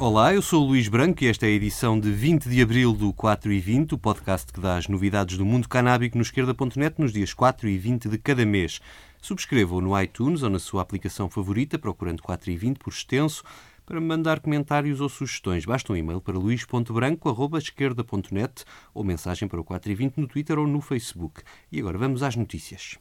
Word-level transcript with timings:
Olá, 0.00 0.32
eu 0.32 0.40
sou 0.40 0.64
o 0.64 0.68
Luís 0.68 0.88
Branco 0.88 1.22
e 1.22 1.26
esta 1.26 1.44
é 1.44 1.50
a 1.50 1.52
edição 1.52 2.00
de 2.00 2.10
20 2.10 2.48
de 2.48 2.62
abril 2.62 2.94
do 2.94 3.12
4 3.12 3.52
e 3.52 3.60
20, 3.60 3.96
o 3.96 3.98
podcast 3.98 4.50
que 4.50 4.58
dá 4.58 4.78
as 4.78 4.88
novidades 4.88 5.36
do 5.36 5.44
mundo 5.44 5.68
canábico 5.68 6.16
no 6.16 6.22
esquerda.net 6.22 6.98
nos 6.98 7.12
dias 7.12 7.34
4 7.34 7.68
e 7.68 7.76
20 7.76 8.08
de 8.08 8.16
cada 8.16 8.46
mês. 8.46 8.80
Subscreva-o 9.20 9.82
no 9.82 10.00
iTunes 10.00 10.42
ou 10.42 10.48
na 10.48 10.58
sua 10.58 10.80
aplicação 10.80 11.28
favorita, 11.28 11.78
procurando 11.78 12.22
4 12.22 12.50
e 12.50 12.56
20 12.56 12.78
por 12.78 12.94
extenso. 12.94 13.44
Para 13.84 14.00
mandar 14.00 14.40
comentários 14.40 15.02
ou 15.02 15.08
sugestões, 15.10 15.66
basta 15.66 15.92
um 15.92 15.96
e-mail 15.96 16.22
para 16.22 16.38
luís.branco.esquerda.net 16.38 18.64
ou 18.94 19.04
mensagem 19.04 19.46
para 19.46 19.60
o 19.60 19.64
4 19.64 19.92
e 19.92 19.94
20 19.94 20.16
no 20.16 20.26
Twitter 20.26 20.58
ou 20.58 20.66
no 20.66 20.80
Facebook. 20.80 21.42
E 21.70 21.78
agora 21.78 21.98
vamos 21.98 22.22
às 22.22 22.36
notícias. 22.36 22.98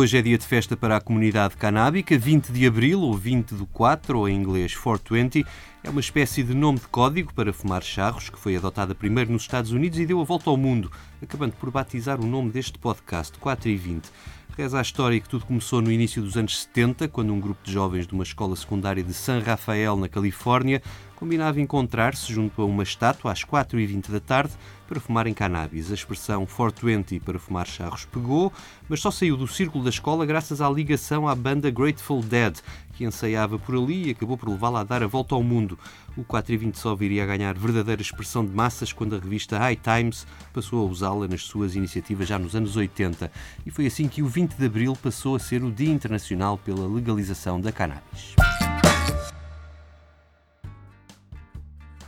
Hoje 0.00 0.16
é 0.16 0.22
dia 0.22 0.38
de 0.38 0.46
festa 0.46 0.76
para 0.76 0.96
a 0.96 1.00
comunidade 1.00 1.56
canábica, 1.56 2.16
20 2.16 2.52
de 2.52 2.64
abril 2.64 3.00
ou 3.00 3.14
20 3.14 3.56
do 3.56 3.66
4, 3.66 4.16
ou 4.16 4.28
em 4.28 4.36
inglês 4.36 4.72
420. 4.72 5.44
É 5.82 5.90
uma 5.90 5.98
espécie 5.98 6.44
de 6.44 6.54
nome 6.54 6.78
de 6.78 6.86
código 6.86 7.34
para 7.34 7.52
fumar 7.52 7.82
charros 7.82 8.30
que 8.30 8.38
foi 8.38 8.54
adotada 8.54 8.94
primeiro 8.94 9.32
nos 9.32 9.42
Estados 9.42 9.72
Unidos 9.72 9.98
e 9.98 10.06
deu 10.06 10.20
a 10.20 10.24
volta 10.24 10.50
ao 10.50 10.56
mundo, 10.56 10.88
acabando 11.20 11.54
por 11.54 11.72
batizar 11.72 12.20
o 12.20 12.26
nome 12.28 12.52
deste 12.52 12.78
podcast, 12.78 13.36
4 13.40 13.68
e 13.68 13.74
20. 13.74 14.08
Reza 14.56 14.78
a 14.78 14.82
história 14.82 15.18
que 15.18 15.28
tudo 15.28 15.44
começou 15.44 15.82
no 15.82 15.90
início 15.90 16.22
dos 16.22 16.36
anos 16.36 16.60
70, 16.62 17.08
quando 17.08 17.32
um 17.32 17.40
grupo 17.40 17.60
de 17.64 17.72
jovens 17.72 18.06
de 18.06 18.12
uma 18.12 18.22
escola 18.22 18.54
secundária 18.54 19.02
de 19.02 19.12
San 19.12 19.40
Rafael, 19.40 19.96
na 19.96 20.08
Califórnia, 20.08 20.80
combinava 21.16 21.60
encontrar-se 21.60 22.32
junto 22.32 22.62
a 22.62 22.64
uma 22.64 22.84
estátua 22.84 23.32
às 23.32 23.44
4h20 23.44 24.12
da 24.12 24.20
tarde 24.20 24.52
para 24.88 24.98
fumarem 24.98 25.34
cannabis. 25.34 25.90
A 25.90 25.94
expressão 25.94 26.46
420 26.46 27.20
para 27.20 27.38
fumar 27.38 27.66
charros 27.66 28.06
pegou, 28.06 28.52
mas 28.88 29.00
só 29.00 29.10
saiu 29.10 29.36
do 29.36 29.46
círculo 29.46 29.84
da 29.84 29.90
escola 29.90 30.24
graças 30.24 30.60
à 30.60 30.68
ligação 30.68 31.28
à 31.28 31.34
banda 31.34 31.70
Grateful 31.70 32.22
Dead, 32.22 32.56
que 32.94 33.04
ensaiava 33.04 33.58
por 33.58 33.76
ali 33.76 34.08
e 34.08 34.10
acabou 34.10 34.36
por 34.36 34.48
levá-la 34.48 34.80
a 34.80 34.84
dar 34.84 35.02
a 35.02 35.06
volta 35.06 35.34
ao 35.34 35.42
mundo. 35.42 35.78
O 36.16 36.24
420 36.24 36.76
só 36.76 36.94
viria 36.96 37.22
a 37.22 37.26
ganhar 37.26 37.54
verdadeira 37.54 38.02
expressão 38.02 38.44
de 38.44 38.52
massas 38.52 38.92
quando 38.92 39.14
a 39.14 39.18
revista 39.18 39.58
High 39.58 39.76
Times 39.76 40.26
passou 40.52 40.82
a 40.82 40.90
usá-la 40.90 41.28
nas 41.28 41.42
suas 41.44 41.76
iniciativas 41.76 42.26
já 42.26 42.38
nos 42.38 42.56
anos 42.56 42.74
80. 42.74 43.30
E 43.66 43.70
foi 43.70 43.86
assim 43.86 44.08
que 44.08 44.22
o 44.22 44.26
20 44.26 44.54
de 44.54 44.66
abril 44.66 44.96
passou 45.00 45.36
a 45.36 45.38
ser 45.38 45.62
o 45.62 45.70
Dia 45.70 45.92
Internacional 45.92 46.58
pela 46.58 46.88
Legalização 46.88 47.60
da 47.60 47.70
Cannabis. 47.70 48.34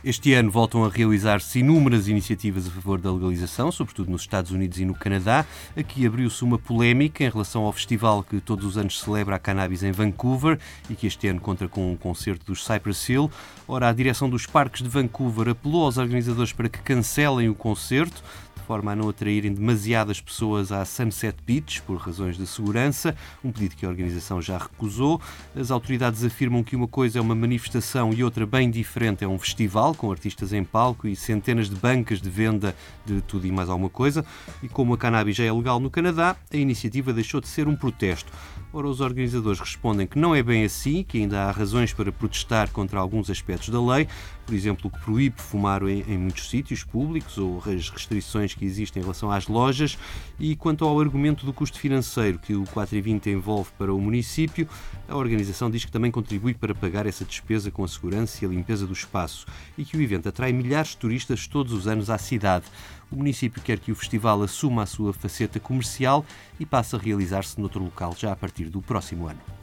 Este 0.03 0.33
ano 0.33 0.49
voltam 0.49 0.83
a 0.83 0.89
realizar-se 0.89 1.59
inúmeras 1.59 2.07
iniciativas 2.07 2.65
a 2.65 2.71
favor 2.71 2.99
da 2.99 3.11
legalização, 3.11 3.71
sobretudo 3.71 4.09
nos 4.09 4.21
Estados 4.21 4.49
Unidos 4.49 4.79
e 4.79 4.85
no 4.85 4.95
Canadá. 4.95 5.45
Aqui 5.77 6.07
abriu-se 6.07 6.43
uma 6.43 6.57
polémica 6.57 7.23
em 7.23 7.29
relação 7.29 7.65
ao 7.65 7.71
festival 7.71 8.23
que 8.23 8.39
todos 8.39 8.65
os 8.65 8.79
anos 8.79 8.99
celebra 8.99 9.35
a 9.35 9.39
cannabis 9.39 9.83
em 9.83 9.91
Vancouver 9.91 10.57
e 10.89 10.95
que 10.95 11.05
este 11.05 11.27
ano 11.27 11.39
conta 11.39 11.67
com 11.67 11.91
um 11.91 11.95
concerto 11.95 12.47
dos 12.47 12.65
Cypress 12.65 13.11
Hill. 13.11 13.29
Ora, 13.67 13.89
a 13.89 13.93
direção 13.93 14.27
dos 14.27 14.47
parques 14.47 14.81
de 14.81 14.89
Vancouver 14.89 15.49
apelou 15.49 15.85
aos 15.85 15.99
organizadores 15.99 16.51
para 16.51 16.67
que 16.67 16.79
cancelem 16.79 17.47
o 17.47 17.53
concerto, 17.53 18.23
forma 18.59 18.91
a 18.91 18.95
não 18.95 19.09
atraírem 19.09 19.53
demasiadas 19.53 20.19
pessoas 20.19 20.71
à 20.71 20.83
Sunset 20.85 21.37
Beach 21.45 21.81
por 21.81 21.97
razões 21.97 22.37
de 22.37 22.45
segurança, 22.47 23.15
um 23.43 23.51
pedido 23.51 23.75
que 23.75 23.85
a 23.85 23.89
organização 23.89 24.41
já 24.41 24.57
recusou. 24.57 25.21
As 25.55 25.71
autoridades 25.71 26.23
afirmam 26.23 26.63
que 26.63 26.75
uma 26.75 26.87
coisa 26.87 27.19
é 27.19 27.21
uma 27.21 27.35
manifestação 27.35 28.13
e 28.13 28.23
outra 28.23 28.45
bem 28.45 28.69
diferente 28.69 29.23
é 29.23 29.27
um 29.27 29.37
festival 29.37 29.93
com 29.93 30.11
artistas 30.11 30.53
em 30.53 30.63
palco 30.63 31.07
e 31.07 31.15
centenas 31.15 31.69
de 31.69 31.75
bancas 31.75 32.21
de 32.21 32.29
venda 32.29 32.75
de 33.05 33.21
tudo 33.21 33.45
e 33.45 33.51
mais 33.51 33.69
alguma 33.69 33.89
coisa. 33.89 34.25
E 34.63 34.69
como 34.69 34.93
a 34.93 34.97
cannabis 34.97 35.35
já 35.35 35.43
é 35.43 35.51
legal 35.51 35.79
no 35.79 35.89
Canadá, 35.89 36.35
a 36.51 36.57
iniciativa 36.57 37.13
deixou 37.13 37.41
de 37.41 37.47
ser 37.47 37.67
um 37.67 37.75
protesto. 37.75 38.31
Ora, 38.73 38.87
os 38.87 39.01
organizadores 39.01 39.59
respondem 39.59 40.07
que 40.07 40.17
não 40.17 40.33
é 40.33 40.41
bem 40.41 40.63
assim, 40.63 41.03
que 41.03 41.17
ainda 41.17 41.43
há 41.43 41.51
razões 41.51 41.91
para 41.91 42.09
protestar 42.09 42.69
contra 42.71 42.99
alguns 42.99 43.29
aspectos 43.29 43.67
da 43.67 43.81
lei, 43.81 44.07
por 44.51 44.55
exemplo, 44.55 44.91
que 44.91 44.99
proíbe 44.99 45.41
fumar 45.41 45.81
em, 45.83 46.03
em 46.09 46.17
muitos 46.17 46.49
sítios 46.49 46.83
públicos 46.83 47.37
ou 47.37 47.63
as 47.65 47.89
restrições 47.89 48.53
que 48.53 48.65
existem 48.65 48.99
em 48.99 49.03
relação 49.03 49.31
às 49.31 49.47
lojas. 49.47 49.97
E 50.37 50.57
quanto 50.57 50.83
ao 50.83 50.99
argumento 50.99 51.45
do 51.45 51.53
custo 51.53 51.79
financeiro 51.79 52.37
que 52.37 52.53
o 52.53 52.65
420 52.65 53.29
envolve 53.29 53.69
para 53.77 53.93
o 53.93 54.01
município, 54.01 54.67
a 55.07 55.15
organização 55.15 55.71
diz 55.71 55.85
que 55.85 55.91
também 55.91 56.11
contribui 56.11 56.53
para 56.53 56.75
pagar 56.75 57.05
essa 57.05 57.23
despesa 57.23 57.71
com 57.71 57.85
a 57.85 57.87
segurança 57.87 58.43
e 58.43 58.45
a 58.45 58.51
limpeza 58.51 58.85
do 58.85 58.91
espaço 58.91 59.45
e 59.77 59.85
que 59.85 59.95
o 59.95 60.01
evento 60.01 60.27
atrai 60.27 60.51
milhares 60.51 60.89
de 60.89 60.97
turistas 60.97 61.47
todos 61.47 61.71
os 61.71 61.87
anos 61.87 62.09
à 62.09 62.17
cidade. 62.17 62.65
O 63.09 63.15
município 63.15 63.61
quer 63.61 63.79
que 63.79 63.93
o 63.93 63.95
festival 63.95 64.43
assuma 64.43 64.83
a 64.83 64.85
sua 64.85 65.13
faceta 65.13 65.61
comercial 65.61 66.25
e 66.59 66.65
passe 66.65 66.93
a 66.93 66.99
realizar-se 66.99 67.57
noutro 67.57 67.81
local 67.81 68.13
já 68.17 68.33
a 68.33 68.35
partir 68.35 68.65
do 68.65 68.81
próximo 68.81 69.29
ano. 69.29 69.60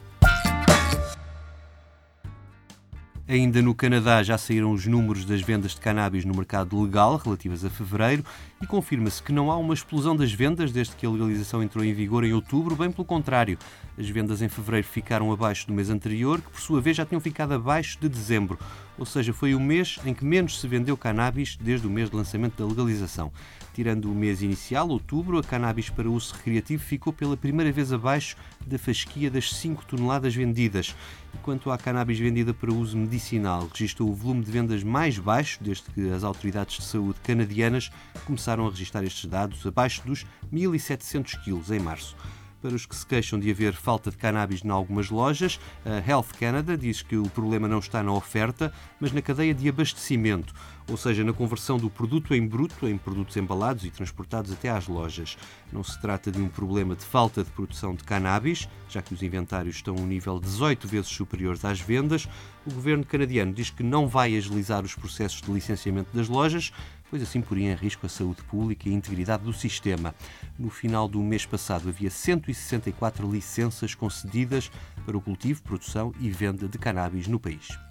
Ainda 3.31 3.61
no 3.61 3.75
Canadá 3.75 4.23
já 4.23 4.39
saíram 4.39 4.71
os 4.71 4.87
números 4.87 5.23
das 5.23 5.39
vendas 5.39 5.75
de 5.75 5.81
cannabis 5.81 6.25
no 6.25 6.33
mercado 6.33 6.81
legal 6.81 7.15
relativas 7.15 7.63
a 7.63 7.69
fevereiro 7.69 8.25
e 8.59 8.65
confirma-se 8.65 9.21
que 9.21 9.31
não 9.31 9.51
há 9.51 9.57
uma 9.57 9.75
explosão 9.75 10.15
das 10.15 10.33
vendas 10.33 10.71
desde 10.71 10.95
que 10.95 11.05
a 11.05 11.09
legalização 11.11 11.61
entrou 11.61 11.85
em 11.85 11.93
vigor 11.93 12.23
em 12.23 12.33
outubro, 12.33 12.75
bem 12.75 12.91
pelo 12.91 13.05
contrário. 13.05 13.59
As 13.95 14.09
vendas 14.09 14.41
em 14.41 14.49
fevereiro 14.49 14.87
ficaram 14.87 15.31
abaixo 15.31 15.67
do 15.67 15.73
mês 15.73 15.91
anterior, 15.91 16.41
que 16.41 16.49
por 16.49 16.59
sua 16.59 16.81
vez 16.81 16.97
já 16.97 17.05
tinham 17.05 17.21
ficado 17.21 17.51
abaixo 17.51 17.99
de 18.01 18.09
dezembro, 18.09 18.57
ou 18.99 19.05
seja, 19.05 19.31
foi 19.31 19.55
o 19.55 19.59
mês 19.59 19.97
em 20.05 20.13
que 20.13 20.25
menos 20.25 20.59
se 20.59 20.67
vendeu 20.67 20.97
cannabis 20.97 21.55
desde 21.55 21.87
o 21.87 21.89
mês 21.89 22.09
de 22.09 22.15
lançamento 22.17 22.57
da 22.57 22.65
legalização. 22.65 23.31
Tirando 23.73 24.11
o 24.11 24.15
mês 24.15 24.41
inicial, 24.41 24.89
outubro, 24.89 25.39
a 25.39 25.43
cannabis 25.43 25.89
para 25.89 26.09
uso 26.09 26.33
recreativo 26.35 26.83
ficou 26.83 27.13
pela 27.13 27.37
primeira 27.37 27.71
vez 27.71 27.93
abaixo 27.93 28.35
da 28.67 28.77
fasquia 28.77 29.31
das 29.31 29.53
5 29.53 29.85
toneladas 29.85 30.35
vendidas. 30.35 30.93
Quanto 31.41 31.71
à 31.71 31.77
cannabis 31.77 32.19
vendida 32.19 32.53
para 32.53 32.73
uso 32.73 32.97
medicinal, 32.97 33.69
registrou 33.71 34.09
o 34.09 34.13
volume 34.13 34.43
de 34.43 34.51
vendas 34.51 34.83
mais 34.83 35.17
baixo 35.17 35.59
desde 35.61 35.83
que 35.83 36.09
as 36.09 36.25
autoridades 36.25 36.77
de 36.77 36.83
saúde 36.83 37.19
canadianas 37.23 37.89
começaram 38.25 38.67
a 38.67 38.69
registrar 38.69 39.03
estes 39.05 39.25
dados, 39.25 39.65
abaixo 39.65 40.05
dos 40.05 40.25
1.700 40.51 41.41
quilos 41.41 41.71
em 41.71 41.79
março 41.79 42.17
para 42.61 42.75
os 42.75 42.85
que 42.85 42.95
se 42.95 43.05
queixam 43.05 43.39
de 43.39 43.49
haver 43.49 43.73
falta 43.73 44.11
de 44.11 44.17
cannabis 44.17 44.63
em 44.63 44.69
algumas 44.69 45.09
lojas. 45.09 45.59
A 45.85 46.09
Health 46.09 46.27
Canada 46.39 46.77
diz 46.77 47.01
que 47.01 47.15
o 47.15 47.29
problema 47.29 47.67
não 47.67 47.79
está 47.79 48.03
na 48.03 48.11
oferta, 48.11 48.73
mas 48.99 49.11
na 49.11 49.21
cadeia 49.21 49.53
de 49.53 49.67
abastecimento, 49.69 50.53
ou 50.87 50.97
seja, 50.97 51.23
na 51.23 51.33
conversão 51.33 51.77
do 51.77 51.89
produto 51.89 52.33
em 52.33 52.45
bruto 52.45 52.87
em 52.87 52.97
produtos 52.97 53.37
embalados 53.37 53.85
e 53.85 53.89
transportados 53.89 54.51
até 54.51 54.69
às 54.69 54.87
lojas. 54.87 55.37
Não 55.71 55.83
se 55.83 55.99
trata 56.01 56.31
de 56.31 56.41
um 56.41 56.47
problema 56.47 56.95
de 56.95 57.05
falta 57.05 57.43
de 57.43 57.49
produção 57.51 57.95
de 57.95 58.03
cannabis, 58.03 58.67
já 58.89 59.01
que 59.01 59.13
os 59.13 59.21
inventários 59.21 59.77
estão 59.77 59.95
a 59.95 59.99
um 59.99 60.07
nível 60.07 60.39
18 60.39 60.87
vezes 60.87 61.09
superiores 61.09 61.63
às 61.63 61.79
vendas. 61.79 62.27
O 62.65 62.73
governo 62.73 63.05
canadiano 63.05 63.53
diz 63.53 63.69
que 63.69 63.83
não 63.83 64.07
vai 64.07 64.35
agilizar 64.35 64.83
os 64.83 64.95
processos 64.95 65.41
de 65.41 65.51
licenciamento 65.51 66.15
das 66.15 66.27
lojas, 66.27 66.71
pois 67.09 67.21
assim 67.21 67.41
poria 67.41 67.71
em 67.71 67.75
risco 67.75 68.05
a 68.05 68.09
saúde 68.09 68.41
pública 68.43 68.87
e 68.87 68.91
a 68.91 68.95
integridade 68.95 69.43
do 69.43 69.53
sistema. 69.53 70.13
No 70.57 70.69
final 70.69 71.07
do 71.07 71.19
mês 71.21 71.45
passado 71.45 71.89
havia 71.89 72.09
164 72.09 73.29
licenças 73.29 73.95
concedidas 73.95 74.71
para 75.05 75.17
o 75.17 75.21
cultivo, 75.21 75.63
produção 75.63 76.13
e 76.19 76.29
venda 76.29 76.67
de 76.67 76.77
cannabis 76.77 77.27
no 77.27 77.39
país. 77.39 77.88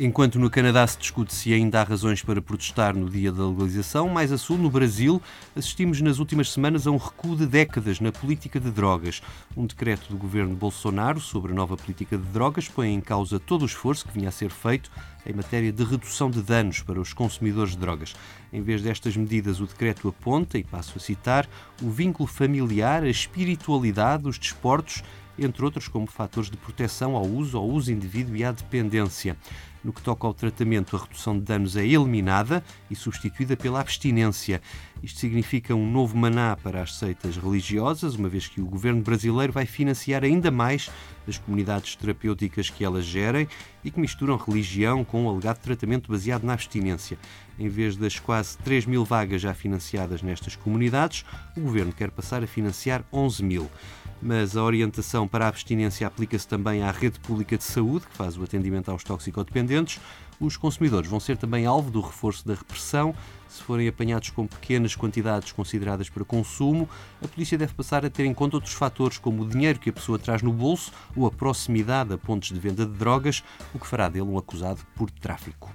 Enquanto 0.00 0.38
no 0.38 0.48
Canadá 0.48 0.86
se 0.86 0.96
discute 0.96 1.34
se 1.34 1.52
ainda 1.52 1.80
há 1.80 1.82
razões 1.82 2.22
para 2.22 2.40
protestar 2.40 2.94
no 2.94 3.10
dia 3.10 3.32
da 3.32 3.44
legalização, 3.44 4.08
mais 4.08 4.30
a 4.30 4.38
sul, 4.38 4.56
no 4.56 4.70
Brasil, 4.70 5.20
assistimos 5.56 6.00
nas 6.00 6.20
últimas 6.20 6.52
semanas 6.52 6.86
a 6.86 6.92
um 6.92 6.96
recuo 6.96 7.34
de 7.34 7.44
décadas 7.46 7.98
na 7.98 8.12
política 8.12 8.60
de 8.60 8.70
drogas. 8.70 9.20
Um 9.56 9.66
decreto 9.66 10.08
do 10.08 10.16
governo 10.16 10.54
Bolsonaro 10.54 11.18
sobre 11.18 11.50
a 11.50 11.54
nova 11.56 11.76
política 11.76 12.16
de 12.16 12.22
drogas 12.26 12.68
põe 12.68 12.94
em 12.94 13.00
causa 13.00 13.40
todo 13.40 13.62
o 13.62 13.66
esforço 13.66 14.06
que 14.06 14.12
vinha 14.12 14.28
a 14.28 14.32
ser 14.32 14.50
feito 14.50 14.88
em 15.26 15.32
matéria 15.32 15.72
de 15.72 15.82
redução 15.82 16.30
de 16.30 16.42
danos 16.42 16.80
para 16.80 17.00
os 17.00 17.12
consumidores 17.12 17.72
de 17.72 17.78
drogas. 17.78 18.14
Em 18.52 18.62
vez 18.62 18.80
destas 18.80 19.16
medidas, 19.16 19.58
o 19.58 19.66
decreto 19.66 20.06
aponta, 20.06 20.56
e 20.56 20.62
passo 20.62 20.96
a 20.96 21.00
citar, 21.00 21.48
o 21.82 21.90
vínculo 21.90 22.28
familiar, 22.28 23.02
a 23.02 23.10
espiritualidade, 23.10 24.28
os 24.28 24.38
desportos 24.38 25.02
entre 25.38 25.64
outros 25.64 25.88
como 25.88 26.06
fatores 26.06 26.50
de 26.50 26.56
proteção 26.56 27.16
ao 27.16 27.26
uso, 27.26 27.56
ao 27.56 27.68
uso 27.68 27.92
indivíduo 27.92 28.36
e 28.36 28.44
à 28.44 28.52
dependência. 28.52 29.36
No 29.82 29.92
que 29.92 30.02
toca 30.02 30.26
ao 30.26 30.34
tratamento, 30.34 30.96
a 30.96 31.00
redução 31.00 31.38
de 31.38 31.44
danos 31.44 31.76
é 31.76 31.86
eliminada 31.86 32.64
e 32.90 32.96
substituída 32.96 33.56
pela 33.56 33.80
abstinência. 33.80 34.60
Isto 35.02 35.20
significa 35.20 35.74
um 35.74 35.88
novo 35.88 36.16
maná 36.16 36.56
para 36.56 36.82
as 36.82 36.96
seitas 36.96 37.36
religiosas, 37.36 38.16
uma 38.16 38.28
vez 38.28 38.48
que 38.48 38.60
o 38.60 38.66
governo 38.66 39.00
brasileiro 39.00 39.52
vai 39.52 39.66
financiar 39.66 40.24
ainda 40.24 40.50
mais 40.50 40.90
as 41.28 41.38
comunidades 41.38 41.94
terapêuticas 41.94 42.70
que 42.70 42.84
elas 42.84 43.04
gerem 43.04 43.46
e 43.84 43.90
que 43.90 44.00
misturam 44.00 44.36
religião 44.36 45.04
com 45.04 45.24
o 45.24 45.30
alegado 45.30 45.58
tratamento 45.58 46.10
baseado 46.10 46.42
na 46.42 46.54
abstinência. 46.54 47.16
Em 47.56 47.68
vez 47.68 47.96
das 47.96 48.18
quase 48.18 48.58
3 48.58 48.86
mil 48.86 49.04
vagas 49.04 49.40
já 49.40 49.54
financiadas 49.54 50.22
nestas 50.22 50.56
comunidades, 50.56 51.24
o 51.56 51.60
governo 51.60 51.92
quer 51.92 52.10
passar 52.10 52.42
a 52.42 52.46
financiar 52.46 53.04
11 53.12 53.44
mil 53.44 53.70
mas 54.20 54.56
a 54.56 54.62
orientação 54.62 55.26
para 55.26 55.44
a 55.44 55.48
abstinência 55.48 56.06
aplica-se 56.06 56.46
também 56.46 56.82
à 56.82 56.90
rede 56.90 57.18
pública 57.20 57.56
de 57.56 57.64
saúde, 57.64 58.06
que 58.06 58.16
faz 58.16 58.36
o 58.36 58.42
atendimento 58.42 58.90
aos 58.90 59.04
toxicodependentes. 59.04 60.00
Os 60.40 60.56
consumidores 60.56 61.10
vão 61.10 61.18
ser 61.18 61.36
também 61.36 61.66
alvo 61.66 61.90
do 61.90 62.00
reforço 62.00 62.46
da 62.46 62.54
repressão. 62.54 63.14
Se 63.48 63.62
forem 63.62 63.88
apanhados 63.88 64.30
com 64.30 64.46
pequenas 64.46 64.94
quantidades 64.94 65.50
consideradas 65.52 66.08
para 66.08 66.24
consumo, 66.24 66.88
a 67.22 67.26
polícia 67.26 67.58
deve 67.58 67.74
passar 67.74 68.04
a 68.04 68.10
ter 68.10 68.24
em 68.24 68.34
conta 68.34 68.56
outros 68.56 68.74
fatores, 68.74 69.18
como 69.18 69.42
o 69.42 69.48
dinheiro 69.48 69.78
que 69.78 69.90
a 69.90 69.92
pessoa 69.92 70.18
traz 70.18 70.42
no 70.42 70.52
bolso 70.52 70.92
ou 71.16 71.26
a 71.26 71.30
proximidade 71.30 72.12
a 72.12 72.18
pontos 72.18 72.50
de 72.50 72.60
venda 72.60 72.86
de 72.86 72.92
drogas, 72.92 73.42
o 73.74 73.78
que 73.78 73.86
fará 73.86 74.08
dele 74.08 74.26
um 74.26 74.38
acusado 74.38 74.80
por 74.94 75.10
tráfico. 75.10 75.74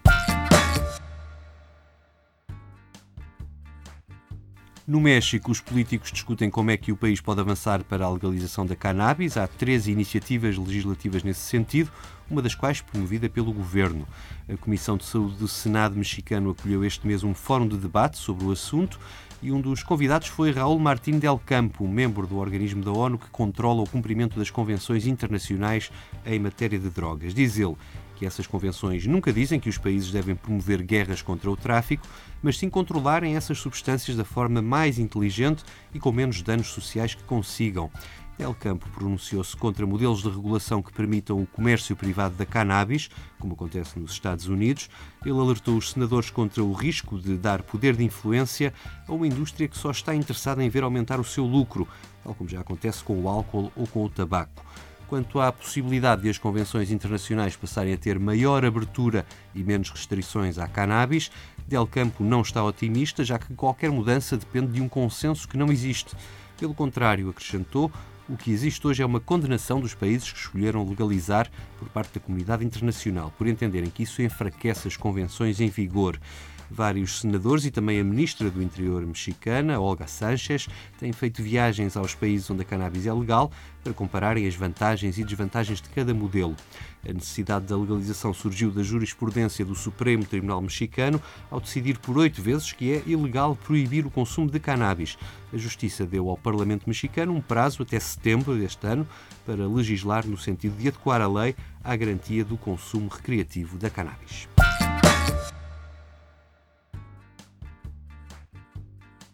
No 4.85 4.99
México, 4.99 5.49
os 5.49 5.61
políticos 5.61 6.11
discutem 6.11 6.49
como 6.49 6.69
é 6.69 6.75
que 6.75 6.91
o 6.91 6.97
país 6.97 7.21
pode 7.21 7.39
avançar 7.39 7.85
para 7.85 8.03
a 8.03 8.09
legalização 8.09 8.65
da 8.65 8.75
cannabis. 8.75 9.37
Há 9.37 9.47
13 9.47 9.89
iniciativas 9.89 10.57
legislativas 10.57 11.23
nesse 11.23 11.39
sentido, 11.39 11.89
uma 12.29 12.41
das 12.41 12.53
quais 12.53 12.81
promovida 12.81 13.29
pelo 13.29 13.53
governo. 13.53 14.05
A 14.51 14.57
Comissão 14.57 14.97
de 14.97 15.05
Saúde 15.05 15.37
do 15.37 15.47
Senado 15.47 15.95
mexicano 15.95 16.49
acolheu 16.49 16.83
este 16.83 17.07
mês 17.07 17.23
um 17.23 17.33
fórum 17.33 17.65
de 17.65 17.77
debate 17.77 18.17
sobre 18.17 18.43
o 18.43 18.51
assunto 18.51 18.99
e 19.41 19.53
um 19.53 19.61
dos 19.61 19.83
convidados 19.83 20.27
foi 20.27 20.51
Raul 20.51 20.77
Martín 20.79 21.17
del 21.17 21.37
Campo, 21.37 21.87
membro 21.87 22.27
do 22.27 22.35
organismo 22.35 22.83
da 22.83 22.91
ONU 22.91 23.17
que 23.17 23.29
controla 23.29 23.83
o 23.83 23.89
cumprimento 23.89 24.37
das 24.37 24.49
convenções 24.49 25.07
internacionais 25.07 25.91
em 26.25 26.39
matéria 26.39 26.77
de 26.77 26.89
drogas. 26.89 27.33
Diz 27.33 27.57
ele 27.57 27.77
que 28.23 28.27
essas 28.27 28.47
convenções 28.47 29.05
nunca 29.05 29.33
dizem 29.33 29.59
que 29.59 29.67
os 29.67 29.77
países 29.77 30.09
devem 30.09 30.33
promover 30.33 30.81
guerras 30.81 31.21
contra 31.21 31.51
o 31.51 31.57
tráfico, 31.57 32.07
mas 32.41 32.57
sim 32.57 32.69
controlarem 32.69 33.35
essas 33.35 33.57
substâncias 33.57 34.15
da 34.15 34.23
forma 34.23 34.61
mais 34.61 34.97
inteligente 34.97 35.61
e 35.93 35.99
com 35.99 36.09
menos 36.09 36.41
danos 36.41 36.67
sociais 36.67 37.13
que 37.13 37.23
consigam. 37.23 37.91
El 38.39 38.53
Campo 38.53 38.87
pronunciou-se 38.91 39.55
contra 39.57 39.85
modelos 39.85 40.23
de 40.23 40.29
regulação 40.29 40.81
que 40.81 40.93
permitam 40.93 41.41
o 41.41 41.45
comércio 41.45 41.97
privado 41.97 42.35
da 42.35 42.45
cannabis, 42.45 43.09
como 43.37 43.55
acontece 43.55 43.99
nos 43.99 44.13
Estados 44.13 44.47
Unidos. 44.47 44.89
Ele 45.23 45.37
alertou 45.37 45.77
os 45.77 45.91
senadores 45.91 46.29
contra 46.29 46.63
o 46.63 46.71
risco 46.71 47.19
de 47.19 47.35
dar 47.37 47.61
poder 47.61 47.95
de 47.95 48.05
influência 48.05 48.73
a 49.05 49.11
uma 49.11 49.27
indústria 49.27 49.67
que 49.67 49.77
só 49.77 49.91
está 49.91 50.15
interessada 50.15 50.63
em 50.63 50.69
ver 50.69 50.83
aumentar 50.83 51.19
o 51.19 51.25
seu 51.25 51.45
lucro, 51.45 51.87
tal 52.23 52.33
como 52.33 52.49
já 52.49 52.61
acontece 52.61 53.03
com 53.03 53.21
o 53.21 53.27
álcool 53.27 53.69
ou 53.75 53.85
com 53.85 54.05
o 54.05 54.09
tabaco 54.09 54.63
quanto 55.13 55.39
à 55.39 55.51
possibilidade 55.51 56.23
de 56.23 56.29
as 56.29 56.39
convenções 56.39 56.89
internacionais 56.89 57.55
passarem 57.55 57.93
a 57.93 57.97
ter 57.97 58.17
maior 58.17 58.65
abertura 58.65 59.27
e 59.53 59.63
menos 59.63 59.91
restrições 59.91 60.57
à 60.57 60.67
cannabis, 60.67 61.29
Del 61.67 61.85
Campo 61.85 62.23
não 62.23 62.41
está 62.41 62.63
otimista, 62.63 63.23
já 63.23 63.37
que 63.37 63.53
qualquer 63.53 63.91
mudança 63.91 64.35
depende 64.35 64.71
de 64.71 64.81
um 64.81 64.89
consenso 64.89 65.47
que 65.47 65.55
não 65.55 65.71
existe. 65.71 66.15
Pelo 66.57 66.73
contrário, 66.73 67.29
acrescentou, 67.29 67.91
o 68.27 68.35
que 68.35 68.49
existe 68.51 68.87
hoje 68.87 69.03
é 69.03 69.05
uma 69.05 69.19
condenação 69.19 69.79
dos 69.79 69.93
países 69.93 70.31
que 70.31 70.39
escolheram 70.39 70.83
legalizar 70.83 71.47
por 71.77 71.87
parte 71.89 72.15
da 72.15 72.19
comunidade 72.19 72.65
internacional, 72.65 73.31
por 73.37 73.45
entenderem 73.45 73.91
que 73.91 74.01
isso 74.01 74.19
enfraquece 74.19 74.87
as 74.87 74.97
convenções 74.97 75.61
em 75.61 75.69
vigor. 75.69 76.19
Vários 76.69 77.19
senadores 77.21 77.65
e 77.65 77.71
também 77.71 77.99
a 77.99 78.03
ministra 78.03 78.49
do 78.49 78.61
Interior 78.61 79.05
mexicana, 79.05 79.79
Olga 79.79 80.07
Sánchez, 80.07 80.67
têm 80.99 81.11
feito 81.11 81.41
viagens 81.41 81.95
aos 81.95 82.15
países 82.15 82.49
onde 82.49 82.61
a 82.61 82.65
cannabis 82.65 83.05
é 83.05 83.13
legal 83.13 83.51
para 83.83 83.93
compararem 83.93 84.47
as 84.47 84.55
vantagens 84.55 85.17
e 85.17 85.23
desvantagens 85.23 85.81
de 85.81 85.89
cada 85.89 86.13
modelo. 86.13 86.55
A 87.07 87.11
necessidade 87.11 87.65
da 87.65 87.77
legalização 87.77 88.33
surgiu 88.33 88.71
da 88.71 88.81
jurisprudência 88.81 89.65
do 89.65 89.75
Supremo 89.75 90.23
Tribunal 90.23 90.61
Mexicano 90.61 91.21
ao 91.51 91.59
decidir 91.59 91.97
por 91.97 92.17
oito 92.17 92.41
vezes 92.41 92.71
que 92.71 92.93
é 92.93 93.03
ilegal 93.05 93.55
proibir 93.55 94.05
o 94.05 94.11
consumo 94.11 94.49
de 94.49 94.59
cannabis. 94.59 95.17
A 95.51 95.57
Justiça 95.57 96.05
deu 96.05 96.29
ao 96.29 96.37
Parlamento 96.37 96.87
mexicano 96.87 97.33
um 97.33 97.41
prazo 97.41 97.83
até 97.83 97.99
setembro 97.99 98.57
deste 98.57 98.87
ano 98.87 99.07
para 99.45 99.67
legislar 99.67 100.25
no 100.25 100.37
sentido 100.37 100.77
de 100.77 100.87
adequar 100.87 101.21
a 101.21 101.27
lei 101.27 101.55
à 101.83 101.95
garantia 101.95 102.45
do 102.45 102.57
consumo 102.57 103.09
recreativo 103.09 103.77
da 103.77 103.89
cannabis. 103.89 104.47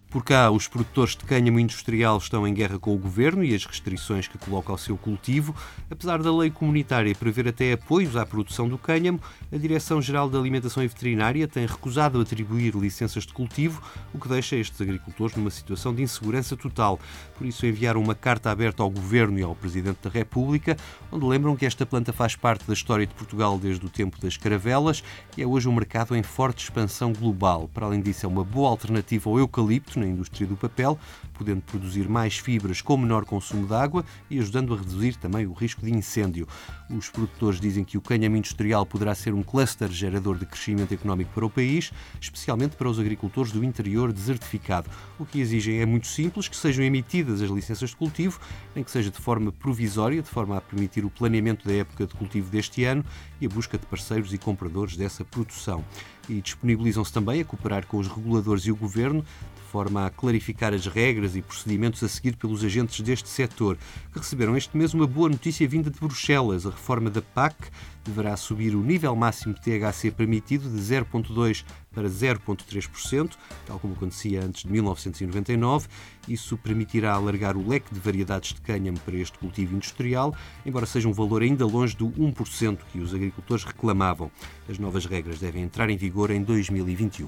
Por 0.10 0.24
cá, 0.24 0.50
os 0.50 0.68
produtores 0.68 1.16
de 1.16 1.24
cânhamo 1.24 1.60
industrial 1.60 2.18
estão 2.18 2.48
em 2.48 2.52
guerra 2.52 2.80
com 2.80 2.96
o 2.96 2.98
governo 2.98 3.44
e 3.44 3.54
as 3.54 3.64
restrições 3.64 4.28
que 4.28 4.40
coloca 4.40 4.72
ao 4.72 4.78
seu 4.78 4.98
cultivo. 4.98 5.56
Apesar 5.88 6.24
da 6.24 6.36
lei 6.36 6.50
comunitária 6.50 7.14
prever 7.14 7.48
até 7.48 7.74
apoios 7.74 8.16
à 8.16 8.26
produção 8.26 8.68
do 8.68 8.76
cânhamo, 8.76 9.22
a 9.54 9.56
Direção-Geral 9.56 10.28
da 10.28 10.40
Alimentação 10.40 10.82
e 10.82 10.88
Veterinária 10.88 11.48
tem 11.48 11.68
recusado 11.68 12.20
atribuir 12.20 12.74
licenças 12.76 13.24
de 13.24 13.34
cultivo, 13.34 13.84
o 14.12 14.18
que 14.18 14.28
deixa 14.28 14.56
estes 14.56 14.82
agricultores 14.82 15.36
numa 15.36 15.52
situação 15.52 15.94
de 15.94 16.02
insegurança 16.02 16.58
total. 16.58 17.00
Por 17.38 17.46
isso, 17.46 17.68
enviaram 17.68 18.02
uma 18.02 18.16
carta 18.16 18.50
aberta 18.50 18.82
ao 18.82 18.90
governo 18.90 19.38
e 19.38 19.44
ao 19.44 19.54
Presidente 19.54 20.00
da 20.02 20.10
República, 20.10 20.76
onde 21.12 21.24
lembram 21.24 21.56
que 21.56 21.68
esta 21.68 21.86
planta 21.86 22.12
faz 22.12 22.36
parte 22.36 22.66
da 22.66 22.74
história 22.74 23.06
de 23.06 23.14
Portugal 23.14 23.60
desde 23.60 23.86
o 23.86 23.90
tempo 23.90 24.20
das 24.20 24.36
caravelas 24.38 25.04
e 25.38 25.44
é 25.44 25.46
hoje 25.46 25.70
um 25.70 25.76
mercado 25.76 26.16
em 26.16 26.24
forte 26.24 26.64
expansão 26.64 27.14
global. 27.14 27.70
Para 27.72 27.86
além 27.86 28.02
disso, 28.02 28.26
é 28.26 28.30
uma 28.30 28.44
boa 28.44 28.72
alternativa 28.72 29.30
ao 29.30 29.38
eucalipto 29.38 29.99
na 30.00 30.08
indústria 30.08 30.48
do 30.48 30.56
papel, 30.56 30.98
podendo 31.34 31.62
produzir 31.62 32.10
mais 32.10 32.38
fibras 32.38 32.82
com 32.82 32.98
menor 32.98 33.26
consumo 33.26 33.68
de 33.68 33.74
água 33.74 34.04
e 34.30 34.40
ajudando 34.40 34.74
a 34.74 34.78
reduzir 34.78 35.16
também 35.16 35.46
o 35.46 35.54
risco 35.54 35.86
de 35.86 35.92
incêndio. 35.92 36.48
Os 36.90 37.10
produtores 37.10 37.60
dizem 37.60 37.84
que 37.84 37.98
o 37.98 38.02
cânhamo 38.02 38.36
industrial 38.38 38.86
poderá 38.86 39.14
ser 39.14 39.34
um 39.34 39.44
cluster 39.44 39.90
gerador 39.90 40.38
de 40.38 40.46
crescimento 40.46 40.94
económico 40.94 41.32
para 41.34 41.46
o 41.46 41.50
país, 41.50 41.92
especialmente 42.20 42.76
para 42.76 42.90
os 42.90 43.00
agricultores 43.00 43.52
do 43.52 43.64
interior 43.64 44.12
desertificado. 44.12 44.90
O 45.20 45.26
que 45.26 45.40
exigem 45.40 45.80
é 45.80 45.86
muito 45.86 46.08
simples, 46.08 46.48
que 46.48 46.56
sejam 46.56 46.84
emitidas 46.84 47.42
as 47.42 47.50
licenças 47.50 47.92
de 47.92 47.96
cultivo, 47.96 48.40
nem 48.74 48.84
que 48.84 48.92
seja 48.92 49.12
de 49.12 49.20
forma 49.20 49.52
provisória, 49.52 50.22
de 50.22 50.30
forma 50.30 50.58
a 50.58 50.62
permitir 50.62 51.06
o 51.06 51.10
planeamento 51.10 51.68
da 51.68 51.74
época 51.74 52.08
de 52.08 52.14
cultivo 52.14 52.50
deste 52.50 52.84
ano 52.86 53.04
e 53.40 53.46
a 53.46 53.50
busca 53.50 53.78
de 53.78 53.86
parceiros 53.86 54.34
e 54.34 54.38
compradores 54.38 54.96
dessa 54.96 55.24
produção. 55.24 55.84
E 56.30 56.42
disponibilizam-se 56.42 57.12
também 57.12 57.42
a 57.42 57.46
cooperar 57.46 57.86
com 57.88 57.98
os 57.98 58.08
reguladores 58.08 58.64
e 58.64 58.72
o 58.72 58.76
governo 58.76 59.26
forma 59.70 60.08
a 60.08 60.10
clarificar 60.10 60.74
as 60.74 60.88
regras 60.88 61.36
e 61.36 61.42
procedimentos 61.42 62.04
a 62.04 62.10
seguir 62.10 62.36
pelos 62.36 62.64
agentes 62.64 63.02
deste 63.02 63.30
setor, 63.30 63.78
que 64.12 64.18
receberam 64.18 64.58
este 64.58 64.76
mês 64.76 64.94
uma 64.96 65.06
boa 65.06 65.30
notícia 65.30 65.68
vinda 65.68 65.92
de 65.92 66.00
Bruxelas. 66.00 66.66
A 66.66 66.72
reforma 66.72 67.10
da 67.10 67.22
PAC 67.22 67.56
deverá 68.04 68.36
subir 68.36 68.76
o 68.76 68.82
nível 68.82 69.16
máximo 69.16 69.54
de 69.54 69.62
THC 69.62 70.12
permitido 70.12 70.70
de 70.70 70.78
0,2% 70.78 71.64
para 71.94 72.08
0,3%, 72.08 73.32
tal 73.66 73.80
como 73.80 73.94
acontecia 73.94 74.44
antes 74.44 74.64
de 74.64 74.72
1999. 74.72 75.88
Isso 76.28 76.58
permitirá 76.58 77.14
alargar 77.14 77.58
o 77.58 77.68
leque 77.68 77.94
de 77.94 78.00
variedades 78.00 78.54
de 78.54 78.62
cânhamo 78.62 79.00
para 79.00 79.16
este 79.16 79.38
cultivo 79.38 79.76
industrial, 79.76 80.36
embora 80.66 80.86
seja 80.86 81.08
um 81.08 81.14
valor 81.14 81.42
ainda 81.42 81.66
longe 81.66 81.96
do 81.96 82.10
1% 82.10 82.80
que 82.92 83.00
os 83.00 83.14
agricultores 83.14 83.64
reclamavam. 83.64 84.32
As 84.70 84.78
novas 84.78 85.06
regras 85.06 85.40
devem 85.40 85.64
entrar 85.64 85.90
em 85.90 85.98
vigor 85.98 86.32
em 86.32 86.44
2021. 86.44 87.28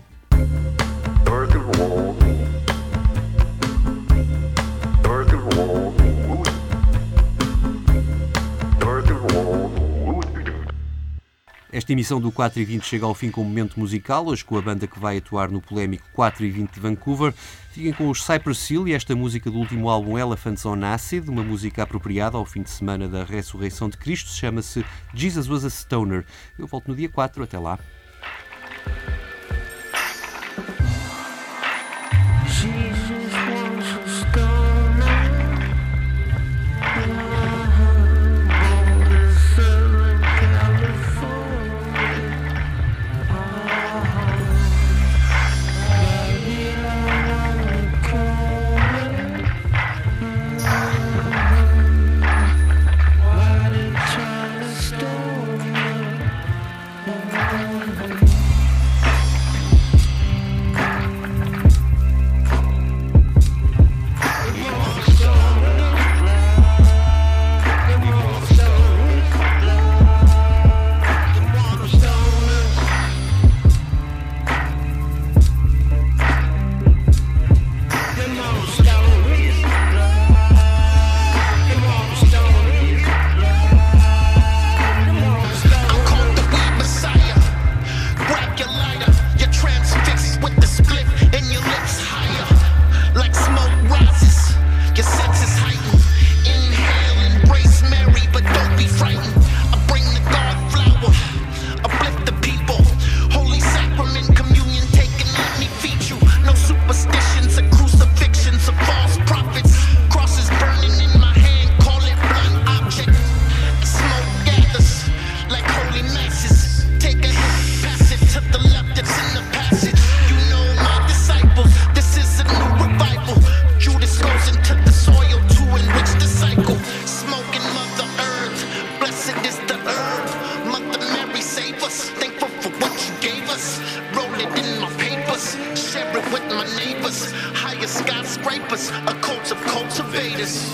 Esta 11.82 11.94
emissão 11.94 12.22
do 12.22 12.32
4 12.32 12.62
e 12.62 12.64
20 12.64 12.86
chega 12.86 13.08
ao 13.08 13.16
fim 13.16 13.32
com 13.32 13.42
um 13.42 13.44
momento 13.44 13.80
musical, 13.80 14.28
hoje 14.28 14.46
com 14.46 14.56
a 14.56 14.62
banda 14.62 14.86
que 14.86 15.00
vai 15.00 15.18
atuar 15.18 15.50
no 15.50 15.60
polémico 15.60 16.06
4 16.14 16.46
e 16.46 16.52
20 16.52 16.74
de 16.74 16.80
Vancouver. 16.80 17.34
Fiquem 17.72 17.92
com 17.92 18.08
os 18.08 18.24
Cypress 18.24 18.72
Hill 18.72 18.88
e 18.88 18.94
esta 18.94 19.16
música 19.16 19.50
do 19.50 19.58
último 19.58 19.90
álbum 19.90 20.16
Elephants 20.16 20.64
on 20.64 20.84
Acid, 20.84 21.28
uma 21.28 21.44
música 21.44 21.82
apropriada 21.82 22.38
ao 22.38 22.46
fim 22.46 22.62
de 22.62 22.70
semana 22.70 23.08
da 23.08 23.24
ressurreição 23.24 23.90
de 23.90 23.98
Cristo, 23.98 24.30
chama-se 24.30 24.86
Jesus 25.12 25.50
Was 25.50 25.66
a 25.66 25.72
Stoner. 25.72 26.24
Eu 26.56 26.68
volto 26.68 26.88
no 26.90 26.96
dia 26.96 27.10
4, 27.10 27.42
até 27.42 27.58
lá. 27.58 27.80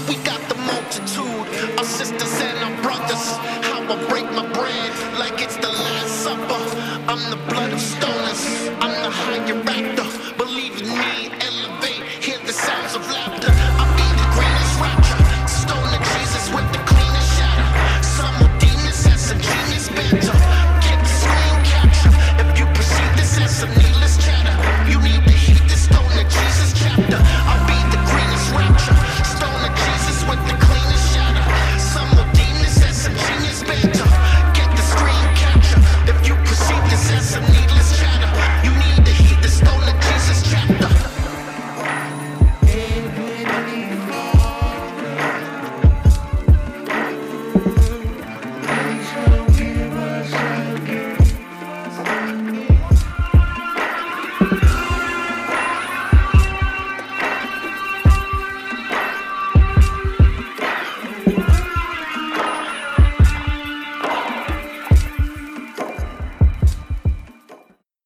We 0.05 0.15
got 0.23 0.41
the 0.49 0.55
multitude, 0.55 1.77
our 1.77 1.83
sisters 1.83 2.41
and 2.41 2.57
our 2.59 2.81
brothers. 2.83 3.25
How 3.67 3.81
I 3.81 3.95
break 4.09 4.25
my 4.31 4.45
bread 4.53 4.91
like 5.17 5.41
it's 5.41 5.57
the 5.57 5.69
last 5.69 6.23
supper. 6.23 6.61
I'm 7.09 7.29
the 7.29 7.37
blood. 7.49 7.66